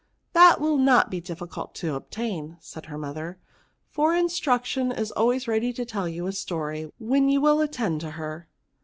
[0.33, 3.37] «That will not be difficult to obtain," said her mother;
[3.91, 8.09] for Instruction is always ready to tell you a story when you will at tend to
[8.09, 8.47] her.